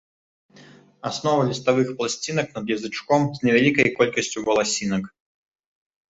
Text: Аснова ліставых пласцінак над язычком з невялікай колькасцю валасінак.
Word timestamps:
Аснова 1.09 1.41
ліставых 1.49 1.91
пласцінак 1.99 2.47
над 2.55 2.65
язычком 2.75 3.21
з 3.39 3.47
невялікай 3.49 3.87
колькасцю 3.99 4.39
валасінак. 4.49 5.03